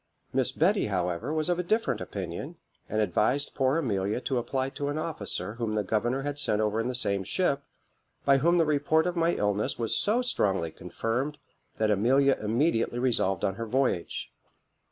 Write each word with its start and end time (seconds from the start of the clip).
Miss 0.33 0.51
Betty, 0.51 0.87
however, 0.87 1.31
was 1.31 1.47
of 1.47 1.59
a 1.59 1.63
different 1.63 2.01
opinion, 2.01 2.55
and 2.89 2.99
advised 2.99 3.53
poor 3.53 3.77
Amelia 3.77 4.19
to 4.21 4.39
apply 4.39 4.71
to 4.71 4.87
an 4.87 4.97
officer 4.97 5.53
whom 5.53 5.75
the 5.75 5.83
governor 5.83 6.23
had 6.23 6.39
sent 6.39 6.59
over 6.59 6.79
in 6.79 6.87
the 6.87 6.95
same 6.95 7.23
ship, 7.23 7.61
by 8.25 8.39
whom 8.39 8.57
the 8.57 8.65
report 8.65 9.05
of 9.05 9.15
my 9.15 9.33
illness 9.35 9.77
was 9.77 9.95
so 9.95 10.23
strongly 10.23 10.71
confirmed, 10.71 11.37
that 11.75 11.91
Amelia 11.91 12.35
immediately 12.41 12.97
resolved 12.97 13.45
on 13.45 13.53
her 13.53 13.67
voyage. 13.67 14.33